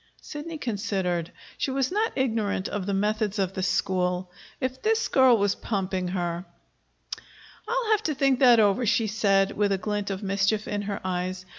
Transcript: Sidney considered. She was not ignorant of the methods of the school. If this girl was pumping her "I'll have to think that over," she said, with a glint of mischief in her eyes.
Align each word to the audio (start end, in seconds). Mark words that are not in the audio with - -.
Sidney 0.19 0.57
considered. 0.57 1.31
She 1.59 1.69
was 1.69 1.91
not 1.91 2.13
ignorant 2.15 2.67
of 2.67 2.87
the 2.87 2.93
methods 2.95 3.37
of 3.37 3.53
the 3.53 3.61
school. 3.61 4.31
If 4.59 4.81
this 4.81 5.07
girl 5.07 5.37
was 5.37 5.53
pumping 5.53 6.07
her 6.07 6.43
"I'll 7.67 7.91
have 7.91 8.01
to 8.05 8.15
think 8.15 8.39
that 8.39 8.59
over," 8.59 8.83
she 8.87 9.05
said, 9.05 9.51
with 9.51 9.71
a 9.71 9.77
glint 9.77 10.09
of 10.09 10.23
mischief 10.23 10.67
in 10.67 10.81
her 10.81 10.99
eyes. 11.03 11.45